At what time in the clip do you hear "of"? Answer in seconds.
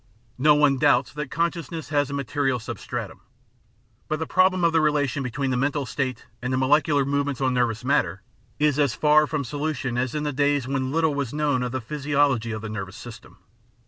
4.63-4.73, 11.61-11.71, 12.51-12.63